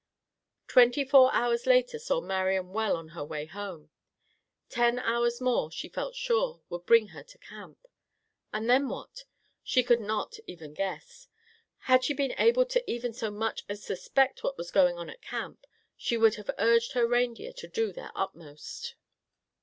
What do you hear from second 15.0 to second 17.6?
at camp, she would have urged her reindeer